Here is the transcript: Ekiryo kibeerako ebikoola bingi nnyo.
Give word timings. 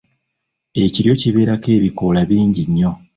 Ekiryo 0.83 1.13
kibeerako 1.21 1.67
ebikoola 1.77 2.21
bingi 2.29 2.61
nnyo. 2.69 2.91